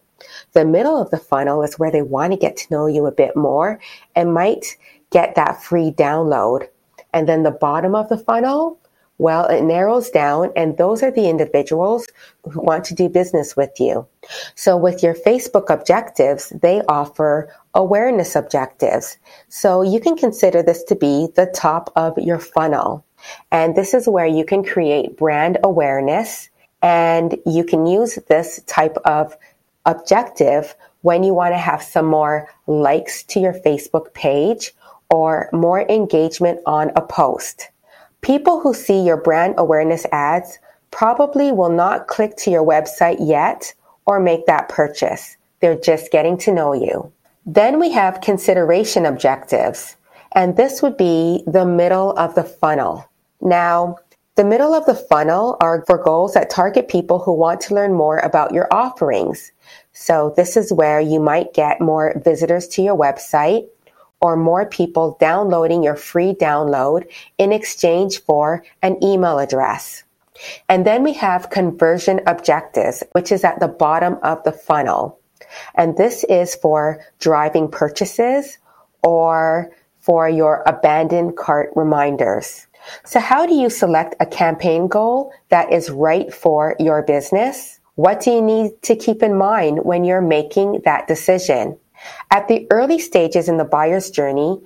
The 0.54 0.66
middle 0.66 1.00
of 1.00 1.12
the 1.12 1.20
funnel 1.20 1.62
is 1.62 1.78
where 1.78 1.92
they 1.92 2.02
want 2.02 2.34
to 2.34 2.40
get 2.40 2.58
to 2.58 2.74
know 2.74 2.88
you 2.88 3.06
a 3.06 3.12
bit 3.12 3.36
more 3.36 3.80
and 4.16 4.34
might 4.34 4.76
get 5.12 5.36
that 5.36 5.62
free 5.62 5.92
download. 5.92 6.68
And 7.14 7.30
then 7.30 7.44
the 7.44 7.52
bottom 7.52 7.94
of 7.94 8.10
the 8.10 8.18
funnel, 8.18 8.80
well, 9.18 9.46
it 9.48 9.64
narrows 9.64 10.10
down 10.10 10.52
and 10.56 10.78
those 10.78 11.02
are 11.02 11.12
the 11.12 11.28
individuals 11.28 12.06
who 12.44 12.62
want 12.62 12.86
to 12.86 12.94
do 12.94 13.10
business 13.10 13.56
with 13.56 13.72
you. 13.80 14.08
So 14.56 14.78
with 14.78 15.02
your 15.02 15.16
Facebook 15.16 15.70
objectives, 15.70 16.50
they 16.50 16.82
offer 16.88 17.54
awareness 17.74 18.36
objectives. 18.36 19.18
So 19.50 19.82
you 19.82 20.00
can 20.00 20.16
consider 20.16 20.62
this 20.62 20.84
to 20.86 20.96
be 20.96 21.30
the 21.36 21.48
top 21.48 21.92
of 21.96 22.18
your 22.18 22.40
funnel. 22.40 23.04
And 23.52 23.76
this 23.76 23.94
is 23.94 24.08
where 24.08 24.28
you 24.28 24.46
can 24.46 24.64
create 24.64 25.18
brand 25.18 25.58
awareness 25.64 26.50
and 26.82 27.36
you 27.46 27.64
can 27.64 27.88
use 27.88 28.20
this 28.28 28.62
type 28.68 28.98
of 29.06 29.36
objective 29.86 30.76
when 31.02 31.24
you 31.24 31.34
want 31.34 31.54
to 31.54 31.58
have 31.58 31.82
some 31.82 32.06
more 32.06 32.50
likes 32.68 33.24
to 33.24 33.40
your 33.40 33.54
Facebook 33.54 34.14
page 34.14 34.74
or 35.10 35.50
more 35.54 35.82
engagement 35.90 36.60
on 36.66 36.92
a 36.96 37.02
post. 37.02 37.70
People 38.22 38.60
who 38.60 38.74
see 38.74 39.02
your 39.02 39.18
brand 39.18 39.56
awareness 39.58 40.06
ads 40.12 40.60
probably 40.92 41.52
will 41.52 41.70
not 41.70 42.08
click 42.08 42.36
to 42.38 42.52
your 42.52 42.66
website 42.66 43.18
yet 43.20 43.74
or 44.06 44.20
make 44.20 44.46
that 44.46 44.70
purchase. 44.70 45.38
They're 45.60 45.80
just 45.80 46.12
getting 46.12 46.38
to 46.40 46.54
know 46.54 46.74
you. 46.74 47.12
Then 47.46 47.80
we 47.80 47.92
have 47.92 48.22
consideration 48.22 49.06
objectives, 49.06 49.96
and 50.34 50.58
this 50.58 50.82
would 50.82 50.98
be 50.98 51.44
the 51.48 51.66
middle 51.66 52.12
of 52.18 52.36
the 52.36 52.44
funnel. 52.44 53.10
Now, 53.42 53.98
the 54.36 54.44
middle 54.44 54.74
of 54.74 54.86
the 54.86 54.96
funnel 54.96 55.58
are 55.62 55.84
for 55.88 55.98
goals 55.98 56.34
that 56.34 56.50
target 56.50 56.90
people 56.90 57.20
who 57.20 57.34
want 57.34 57.62
to 57.62 57.74
learn 57.74 57.94
more 57.94 58.20
about 58.20 58.54
your 58.54 58.68
offerings. 58.72 59.52
So 59.94 60.34
this 60.36 60.56
is 60.56 60.72
where 60.72 61.00
you 61.00 61.20
might 61.20 61.54
get 61.54 61.82
more 61.82 62.14
visitors 62.24 62.68
to 62.70 62.84
your 62.84 62.96
website 62.96 63.68
or 64.22 64.36
more 64.36 64.66
people 64.66 65.18
downloading 65.20 65.84
your 65.84 65.96
free 65.96 66.34
download 66.34 67.06
in 67.38 67.52
exchange 67.52 68.22
for 68.22 68.64
an 68.82 69.02
email 69.04 69.40
address. 69.40 70.04
And 70.70 70.86
then 70.86 71.04
we 71.04 71.14
have 71.14 71.50
conversion 71.50 72.22
objectives, 72.28 73.04
which 73.14 73.32
is 73.32 73.44
at 73.44 73.60
the 73.60 73.68
bottom 73.68 74.18
of 74.24 74.44
the 74.44 74.52
funnel. 74.52 75.20
And 75.76 75.98
this 75.98 76.24
is 76.26 76.56
for 76.56 77.00
driving 77.20 77.70
purchases 77.70 78.58
or 79.04 79.72
for 80.00 80.30
your 80.30 80.64
abandoned 80.66 81.38
cart 81.38 81.70
reminders. 81.76 82.68
So 83.04 83.20
how 83.20 83.46
do 83.46 83.54
you 83.54 83.70
select 83.70 84.16
a 84.20 84.26
campaign 84.26 84.88
goal 84.88 85.34
that 85.50 85.72
is 85.72 85.90
right 85.90 86.34
for 86.34 86.76
your 86.80 87.02
business? 87.04 87.80
What 87.96 88.22
do 88.22 88.32
you 88.32 88.42
need 88.42 88.82
to 88.84 88.96
keep 88.96 89.24
in 89.24 89.36
mind 89.36 89.80
when 89.84 90.04
you're 90.04 90.22
making 90.22 90.82
that 90.86 91.08
decision? 91.08 91.78
At 92.32 92.48
the 92.48 92.68
early 92.72 93.00
stages 93.00 93.48
in 93.48 93.58
the 93.58 93.66
buyer's 93.66 94.10
journey, 94.10 94.60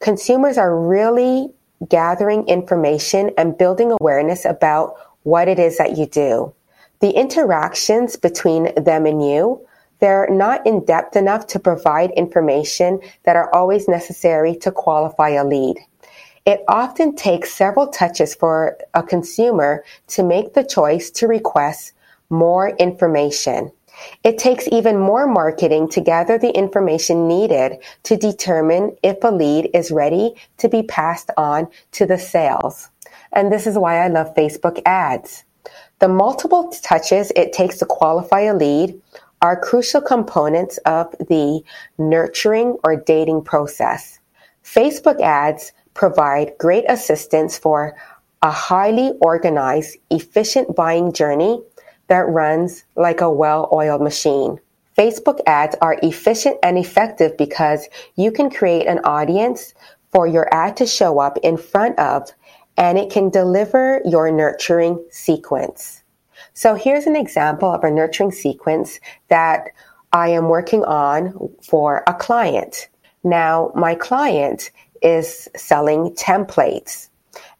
consumers 0.00 0.58
are 0.58 0.78
really 0.78 1.50
gathering 1.88 2.46
information 2.48 3.30
and 3.36 3.58
building 3.58 3.92
awareness 4.00 4.44
about 4.44 4.94
what 5.22 5.48
it 5.48 5.58
is 5.58 5.78
that 5.78 5.96
you 5.96 6.06
do. 6.06 6.52
The 7.00 7.10
interactions 7.10 8.16
between 8.16 8.74
them 8.76 9.06
and 9.06 9.24
you 9.24 9.66
they're 10.00 10.28
not 10.30 10.66
in 10.66 10.84
depth 10.84 11.16
enough 11.16 11.46
to 11.48 11.58
provide 11.58 12.10
information 12.12 13.00
that 13.24 13.36
are 13.36 13.52
always 13.54 13.88
necessary 13.88 14.54
to 14.56 14.70
qualify 14.70 15.30
a 15.30 15.44
lead. 15.44 15.76
It 16.46 16.62
often 16.68 17.14
takes 17.14 17.52
several 17.52 17.88
touches 17.88 18.34
for 18.34 18.78
a 18.94 19.02
consumer 19.02 19.84
to 20.08 20.22
make 20.22 20.54
the 20.54 20.64
choice 20.64 21.10
to 21.12 21.26
request 21.26 21.92
more 22.30 22.70
information. 22.70 23.72
It 24.24 24.38
takes 24.38 24.68
even 24.70 24.98
more 24.98 25.26
marketing 25.26 25.88
to 25.90 26.00
gather 26.00 26.38
the 26.38 26.50
information 26.50 27.28
needed 27.28 27.78
to 28.04 28.16
determine 28.16 28.96
if 29.02 29.22
a 29.22 29.28
lead 29.28 29.70
is 29.74 29.90
ready 29.90 30.34
to 30.58 30.68
be 30.68 30.82
passed 30.82 31.30
on 31.36 31.68
to 31.92 32.06
the 32.06 32.18
sales. 32.18 32.90
And 33.32 33.52
this 33.52 33.66
is 33.66 33.78
why 33.78 34.04
I 34.04 34.08
love 34.08 34.34
Facebook 34.34 34.80
ads. 34.86 35.44
The 35.98 36.08
multiple 36.08 36.72
touches 36.82 37.32
it 37.34 37.52
takes 37.52 37.78
to 37.78 37.86
qualify 37.86 38.42
a 38.42 38.54
lead 38.54 39.00
are 39.42 39.60
crucial 39.60 40.00
components 40.00 40.78
of 40.78 41.10
the 41.28 41.62
nurturing 41.98 42.76
or 42.84 42.96
dating 42.96 43.42
process. 43.42 44.18
Facebook 44.64 45.20
ads 45.20 45.72
provide 45.94 46.52
great 46.58 46.84
assistance 46.88 47.58
for 47.58 47.96
a 48.42 48.50
highly 48.50 49.12
organized, 49.20 49.96
efficient 50.10 50.76
buying 50.76 51.12
journey 51.12 51.60
that 52.08 52.28
runs 52.28 52.84
like 52.96 53.20
a 53.20 53.30
well-oiled 53.30 54.02
machine. 54.02 54.58
Facebook 54.96 55.40
ads 55.46 55.76
are 55.80 55.98
efficient 56.02 56.58
and 56.62 56.76
effective 56.76 57.36
because 57.36 57.88
you 58.16 58.32
can 58.32 58.50
create 58.50 58.86
an 58.86 58.98
audience 59.04 59.74
for 60.10 60.26
your 60.26 60.52
ad 60.52 60.76
to 60.78 60.86
show 60.86 61.20
up 61.20 61.38
in 61.42 61.56
front 61.56 61.98
of 61.98 62.30
and 62.76 62.98
it 62.98 63.10
can 63.10 63.28
deliver 63.28 64.00
your 64.04 64.30
nurturing 64.30 65.04
sequence. 65.10 66.02
So 66.54 66.74
here's 66.74 67.06
an 67.06 67.16
example 67.16 67.70
of 67.70 67.84
a 67.84 67.90
nurturing 67.90 68.32
sequence 68.32 68.98
that 69.28 69.68
I 70.12 70.30
am 70.30 70.48
working 70.48 70.84
on 70.84 71.50
for 71.62 72.02
a 72.06 72.14
client. 72.14 72.88
Now, 73.22 73.72
my 73.74 73.94
client 73.94 74.70
is 75.02 75.48
selling 75.56 76.14
templates. 76.14 77.07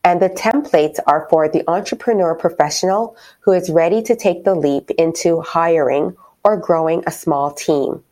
And 0.04 0.22
the 0.22 0.30
templates 0.30 0.98
are 1.06 1.26
for 1.28 1.48
the 1.48 1.68
entrepreneur 1.68 2.34
professional 2.34 3.16
who 3.40 3.52
is 3.52 3.68
ready 3.68 4.02
to 4.02 4.16
take 4.16 4.44
the 4.44 4.54
leap 4.54 4.90
into 4.92 5.40
hiring 5.40 6.16
or 6.44 6.56
growing 6.56 7.02
a 7.06 7.10
small 7.10 7.52
team. 7.52 8.02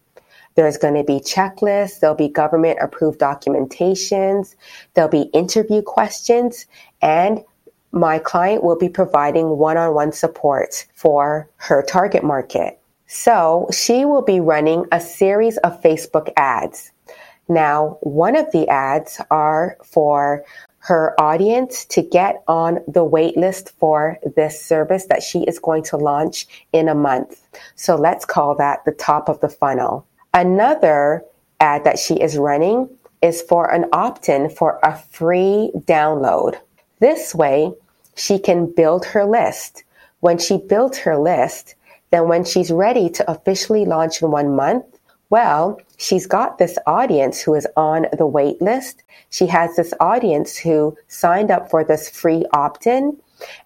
There's 0.57 0.78
going 0.78 0.95
to 0.95 1.05
be 1.05 1.21
checklists, 1.21 2.00
there'll 2.00 2.16
be 2.16 2.28
government 2.28 2.78
approved 2.81 3.21
documentations, 3.21 4.57
there'll 4.95 5.11
be 5.11 5.31
interview 5.35 5.83
questions, 5.83 6.66
and 7.02 7.45
my 7.93 8.19
client 8.19 8.64
will 8.64 8.76
be 8.76 8.88
providing 8.88 9.59
one-on-one 9.59 10.12
support 10.12 10.87
for 10.95 11.49
her 11.57 11.83
target 11.83 12.25
market. 12.25 12.78
So 13.07 13.69
she 13.73 14.05
will 14.05 14.23
be 14.23 14.40
running 14.40 14.87
a 14.93 15.00
series 15.00 15.57
of 15.59 15.81
Facebook 15.81 16.33
ads. 16.37 16.90
Now, 17.49 17.99
one 18.00 18.35
of 18.35 18.50
the 18.50 18.69
ads 18.69 19.21
are 19.31 19.76
for 19.85 20.45
her 20.87 21.21
audience 21.21 21.85
to 21.87 22.00
get 22.00 22.45
on 22.47 22.78
the 22.87 23.02
wait 23.02 23.37
list 23.37 23.73
for 23.78 24.19
this 24.37 24.64
service 24.64 25.07
that 25.07 25.23
she 25.23 25.40
is 25.40 25.59
going 25.59 25.83
to 25.83 25.97
launch 25.97 26.47
in 26.73 26.88
a 26.88 26.95
month. 26.95 27.40
So 27.75 27.97
let's 27.97 28.25
call 28.25 28.55
that 28.57 28.85
the 28.85 28.93
top 28.93 29.28
of 29.28 29.40
the 29.40 29.49
funnel. 29.49 30.07
Another 30.33 31.25
ad 31.59 31.83
that 31.85 31.99
she 31.99 32.14
is 32.14 32.38
running 32.38 32.88
is 33.21 33.43
for 33.43 33.73
an 33.73 33.87
opt-in 33.93 34.49
for 34.49 34.78
a 34.85 34.97
free 34.97 35.73
download. 35.76 36.57
This 37.00 37.35
way, 37.35 37.73
she 38.14 38.38
can 38.38 38.73
build 38.73 39.05
her 39.07 39.25
list 39.25 39.83
when 40.21 40.38
she 40.38 40.57
builds 40.57 40.99
her 40.99 41.16
list, 41.16 41.75
then 42.11 42.28
when 42.28 42.45
she's 42.45 42.71
ready 42.71 43.09
to 43.11 43.31
officially 43.31 43.85
launch 43.85 44.23
in 44.23 44.31
one 44.31 44.57
month, 44.57 44.85
well, 45.30 45.80
she's 45.97 46.26
got 46.26 46.59
this 46.59 46.78
audience 46.87 47.40
who 47.40 47.54
is 47.54 47.66
on 47.76 48.06
the 48.16 48.26
wait 48.26 48.61
list. 48.62 49.02
She 49.30 49.47
has 49.47 49.76
this 49.76 49.92
audience 50.00 50.56
who 50.56 50.97
signed 51.09 51.50
up 51.50 51.71
for 51.71 51.83
this 51.85 52.09
free 52.09 52.45
opt 52.52 52.87
in, 52.87 53.16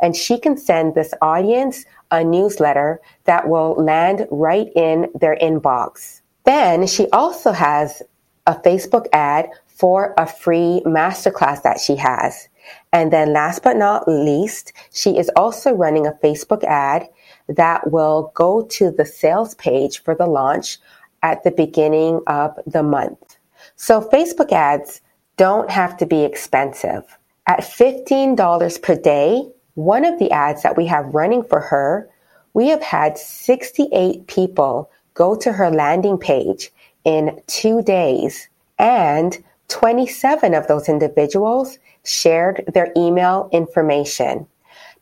and 0.01 0.17
she 0.17 0.39
can 0.39 0.57
send 0.57 0.95
this 0.95 1.13
audience 1.21 1.85
a 2.11 2.25
newsletter 2.25 3.01
that 3.25 3.49
will 3.49 3.75
land 3.75 4.27
right 4.31 4.69
in 4.75 5.09
their 5.21 5.37
inbox. 5.37 6.23
Then 6.45 6.87
she 6.87 7.09
also 7.11 7.53
has 7.53 8.03
a 8.47 8.55
Facebook 8.55 9.07
ad 9.13 9.49
for 9.67 10.15
a 10.19 10.27
free 10.27 10.83
masterclass 10.87 11.63
that 11.63 11.81
she 11.81 11.97
has. 11.97 12.49
And 12.93 13.13
then 13.13 13.33
last 13.33 13.63
but 13.63 13.77
not 13.77 14.07
least, 14.09 14.73
she 14.93 15.17
is 15.17 15.31
also 15.37 15.73
running 15.73 16.07
a 16.07 16.13
Facebook 16.23 16.65
ad 16.65 17.09
that 17.49 17.91
will 17.91 18.31
go 18.35 18.63
to 18.63 18.91
the 18.91 19.07
sales 19.07 19.55
page 19.57 20.03
for 20.03 20.15
the 20.15 20.27
launch 20.27 20.79
at 21.23 21.45
the 21.45 21.51
beginning 21.51 22.21
of 22.27 22.59
the 22.67 22.83
month. 22.83 23.39
So 23.77 24.01
Facebook 24.01 24.53
ads 24.53 25.01
don't 25.37 25.71
have 25.71 25.97
to 25.99 26.07
be 26.07 26.23
expensive. 26.23 27.03
At 27.47 27.61
$15 27.61 28.83
per 28.83 28.97
day, 28.97 29.43
one 29.75 30.05
of 30.05 30.19
the 30.19 30.31
ads 30.31 30.63
that 30.63 30.77
we 30.77 30.87
have 30.87 31.15
running 31.15 31.43
for 31.43 31.61
her, 31.61 32.09
we 32.53 32.69
have 32.69 32.83
had 32.83 33.17
68 33.17 34.27
people 34.27 34.91
go 35.15 35.35
to 35.37 35.53
her 35.53 35.71
landing 35.71 36.19
page 36.19 36.71
in 37.05 37.41
two 37.47 37.83
days 37.83 38.49
and 38.79 39.43
27 39.69 40.55
of 40.55 40.67
those 40.67 40.89
individuals 40.89 41.79
shared 42.05 42.65
their 42.73 42.93
email 42.97 43.49
information. 43.53 44.47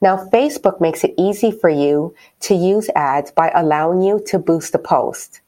Now, 0.00 0.16
Facebook 0.16 0.80
makes 0.80 1.02
it 1.02 1.14
easy 1.18 1.50
for 1.50 1.70
you 1.70 2.14
to 2.40 2.54
use 2.54 2.88
ads 2.94 3.32
by 3.32 3.50
allowing 3.54 4.02
you 4.02 4.22
to 4.26 4.38
boost 4.38 4.74
a 4.74 4.78
post. 4.78 5.40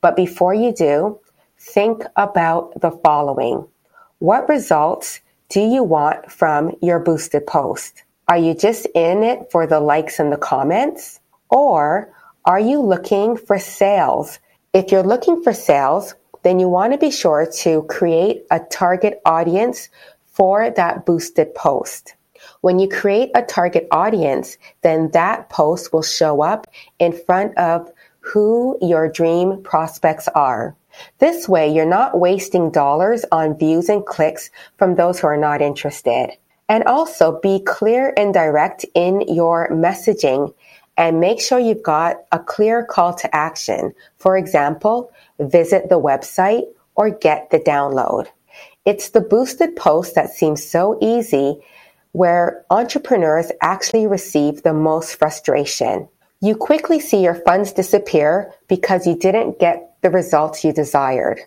But 0.00 0.16
before 0.16 0.54
you 0.54 0.72
do, 0.72 1.18
think 1.58 2.04
about 2.16 2.80
the 2.80 2.90
following. 2.90 3.66
What 4.18 4.48
results 4.48 5.20
do 5.48 5.60
you 5.60 5.82
want 5.82 6.30
from 6.30 6.76
your 6.82 6.98
boosted 6.98 7.46
post? 7.46 8.04
Are 8.28 8.36
you 8.38 8.54
just 8.54 8.86
in 8.94 9.22
it 9.22 9.50
for 9.50 9.66
the 9.66 9.80
likes 9.80 10.18
and 10.18 10.32
the 10.32 10.36
comments? 10.36 11.20
Or 11.48 12.12
are 12.44 12.60
you 12.60 12.80
looking 12.80 13.36
for 13.36 13.58
sales? 13.58 14.38
If 14.72 14.92
you're 14.92 15.02
looking 15.02 15.42
for 15.42 15.52
sales, 15.52 16.14
then 16.42 16.60
you 16.60 16.68
want 16.68 16.92
to 16.92 16.98
be 16.98 17.10
sure 17.10 17.46
to 17.60 17.82
create 17.84 18.44
a 18.50 18.60
target 18.60 19.20
audience 19.24 19.88
for 20.26 20.70
that 20.70 21.04
boosted 21.06 21.54
post. 21.54 22.14
When 22.60 22.78
you 22.78 22.88
create 22.88 23.30
a 23.34 23.42
target 23.42 23.88
audience, 23.90 24.58
then 24.82 25.10
that 25.12 25.48
post 25.48 25.92
will 25.92 26.02
show 26.02 26.42
up 26.42 26.66
in 26.98 27.12
front 27.12 27.56
of 27.56 27.90
who 28.28 28.78
your 28.82 29.08
dream 29.08 29.62
prospects 29.62 30.28
are. 30.34 30.76
This 31.18 31.48
way, 31.48 31.72
you're 31.72 31.86
not 31.86 32.18
wasting 32.18 32.70
dollars 32.70 33.24
on 33.32 33.58
views 33.58 33.88
and 33.88 34.04
clicks 34.04 34.50
from 34.76 34.94
those 34.94 35.20
who 35.20 35.26
are 35.28 35.36
not 35.36 35.62
interested. 35.62 36.36
And 36.68 36.84
also 36.84 37.40
be 37.40 37.60
clear 37.60 38.12
and 38.16 38.34
direct 38.34 38.84
in 38.94 39.22
your 39.22 39.70
messaging 39.70 40.52
and 40.98 41.20
make 41.20 41.40
sure 41.40 41.58
you've 41.58 41.82
got 41.82 42.16
a 42.32 42.38
clear 42.38 42.84
call 42.84 43.14
to 43.14 43.34
action. 43.34 43.94
For 44.16 44.36
example, 44.36 45.10
visit 45.38 45.88
the 45.88 46.00
website 46.00 46.64
or 46.96 47.10
get 47.10 47.50
the 47.50 47.60
download. 47.60 48.26
It's 48.84 49.10
the 49.10 49.20
boosted 49.20 49.76
post 49.76 50.14
that 50.16 50.30
seems 50.30 50.64
so 50.64 50.98
easy 51.00 51.60
where 52.12 52.64
entrepreneurs 52.70 53.52
actually 53.60 54.06
receive 54.06 54.62
the 54.62 54.72
most 54.74 55.14
frustration. 55.14 56.08
You 56.40 56.54
quickly 56.54 57.00
see 57.00 57.20
your 57.20 57.34
funds 57.34 57.72
disappear 57.72 58.54
because 58.68 59.08
you 59.08 59.16
didn't 59.16 59.58
get 59.58 59.96
the 60.02 60.10
results 60.10 60.64
you 60.64 60.72
desired. 60.72 61.40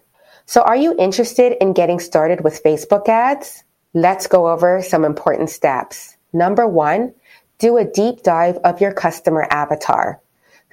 So 0.45 0.61
are 0.63 0.75
you 0.75 0.93
interested 0.99 1.55
in 1.61 1.71
getting 1.71 1.99
started 1.99 2.43
with 2.43 2.61
Facebook 2.61 3.07
ads? 3.07 3.63
Let's 3.93 4.27
go 4.27 4.49
over 4.49 4.81
some 4.81 5.05
important 5.05 5.49
steps. 5.49 6.17
Number 6.33 6.67
one, 6.67 7.13
do 7.57 7.77
a 7.77 7.85
deep 7.85 8.23
dive 8.23 8.57
of 8.65 8.81
your 8.81 8.91
customer 8.91 9.47
avatar. 9.49 10.19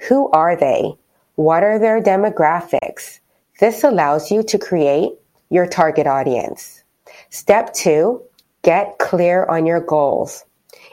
Who 0.09 0.29
are 0.31 0.57
they? 0.57 0.95
What 1.35 1.63
are 1.63 1.79
their 1.79 2.01
demographics? 2.01 3.21
This 3.61 3.85
allows 3.85 4.31
you 4.31 4.43
to 4.43 4.57
create 4.57 5.11
your 5.49 5.65
target 5.65 6.07
audience. 6.07 6.83
Step 7.29 7.73
two, 7.73 8.21
get 8.63 8.99
clear 8.99 9.45
on 9.45 9.65
your 9.65 9.79
goals. 9.79 10.43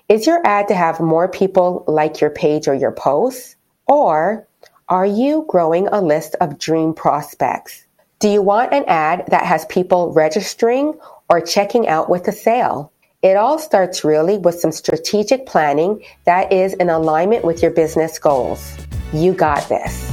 Is 0.09 0.25
your 0.25 0.40
ad 0.47 0.69
to 0.69 0.75
have 0.77 1.01
more 1.01 1.27
people 1.27 1.83
like 1.88 2.21
your 2.21 2.31
page 2.31 2.69
or 2.69 2.75
your 2.75 2.92
posts? 2.92 3.57
Or 3.88 4.47
are 4.88 5.05
you 5.05 5.45
growing 5.49 5.88
a 5.88 6.01
list 6.01 6.37
of 6.40 6.61
dream 6.61 6.95
prospects? 6.95 7.85
Do 8.21 8.29
you 8.29 8.40
want 8.40 8.73
an 8.73 8.85
ad 8.87 9.25
that 9.33 9.45
has 9.45 9.64
people 9.64 10.12
registering 10.12 10.95
or 11.29 11.40
checking 11.40 11.88
out 11.88 12.09
with 12.09 12.29
a 12.29 12.33
sale? 12.33 12.92
It 13.23 13.37
all 13.37 13.59
starts 13.59 14.05
really 14.05 14.38
with 14.38 14.61
some 14.61 14.71
strategic 14.71 15.45
planning 15.45 16.05
that 16.25 16.53
is 16.53 16.75
in 16.75 16.88
alignment 16.88 17.45
with 17.45 17.61
your 17.61 17.73
business 17.73 18.16
goals. 18.21 18.77
You 19.12 19.33
got 19.33 19.69
this. 19.69 20.09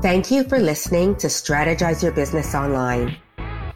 Thank 0.00 0.30
you 0.30 0.44
for 0.44 0.58
listening 0.58 1.16
to 1.16 1.26
Strategize 1.26 2.02
Your 2.02 2.12
Business 2.12 2.54
Online. 2.54 3.18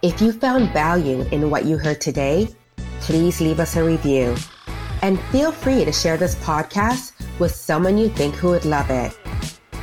If 0.04 0.20
you 0.20 0.32
found 0.32 0.70
value 0.74 1.22
in 1.32 1.48
what 1.48 1.64
you 1.64 1.78
heard 1.78 1.98
today, 1.98 2.48
please 3.00 3.40
leave 3.40 3.58
us 3.58 3.74
a 3.74 3.82
review. 3.82 4.36
And 5.00 5.18
feel 5.32 5.50
free 5.50 5.82
to 5.82 5.92
share 5.92 6.18
this 6.18 6.34
podcast 6.34 7.12
with 7.38 7.54
someone 7.54 7.96
you 7.96 8.10
think 8.10 8.34
who 8.34 8.50
would 8.50 8.66
love 8.66 8.90
it. 8.90 9.16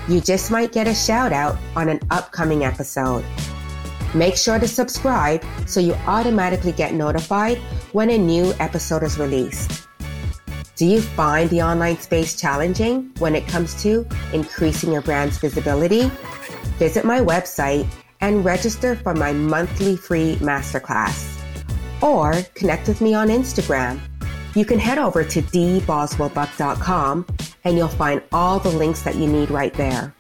You 0.08 0.22
just 0.22 0.52
might 0.52 0.74
get 0.74 0.88
a 0.88 0.94
shout 0.94 1.34
out 1.34 1.58
on 1.76 1.90
an 1.90 2.02
upcoming 2.12 2.64
episode. 2.64 3.26
Make 4.14 4.38
sure 4.38 4.60
to 4.60 4.68
subscribe 4.68 5.44
so 5.66 5.80
you 5.80 5.96
automatically 6.06 6.74
get 6.74 6.94
notified 6.94 7.58
when 7.92 8.12
a 8.12 8.18
new 8.20 8.54
episode 8.60 9.02
is 9.02 9.18
released. 9.18 9.88
Do 10.76 10.86
you 10.86 11.02
find 11.02 11.50
the 11.50 11.64
online 11.64 11.98
space 11.98 12.40
challenging 12.40 13.12
when 13.18 13.34
it 13.34 13.48
comes 13.48 13.82
to 13.82 14.08
increasing 14.34 14.92
your 14.92 15.02
brand's 15.02 15.40
visibility? 15.40 16.12
Visit 16.78 17.06
my 17.06 17.22
website 17.22 17.88
and 18.22 18.46
register 18.46 18.96
for 18.96 19.14
my 19.14 19.34
monthly 19.34 19.98
free 19.98 20.36
masterclass. 20.38 21.38
Or 22.02 22.34
connect 22.56 22.88
with 22.88 23.02
me 23.02 23.14
on 23.14 23.28
Instagram. 23.28 24.00
You 24.56 24.66
can 24.66 24.80
head 24.80 24.98
over 24.98 25.24
to 25.24 25.42
dboswellbuck.com 25.42 27.26
and 27.64 27.78
you'll 27.78 27.88
find 27.88 28.22
all 28.32 28.60
the 28.60 28.70
links 28.70 29.02
that 29.04 29.16
you 29.16 29.28
need 29.28 29.52
right 29.52 29.74
there. 29.74 30.14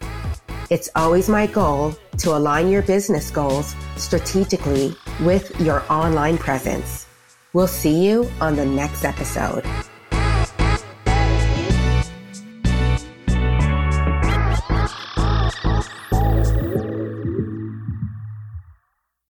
It's 0.70 0.90
always 0.96 1.28
my 1.28 1.48
goal 1.48 1.94
to 2.20 2.32
align 2.32 2.70
your 2.70 2.82
business 2.82 3.30
goals 3.30 3.76
strategically 3.98 4.96
with 5.22 5.60
your 5.60 5.84
online 5.92 6.38
presence. 6.38 7.08
We'll 7.54 7.68
see 7.68 8.06
you 8.06 8.32
on 8.40 8.56
the 8.56 8.66
next 8.66 9.04
episode. 9.04 9.66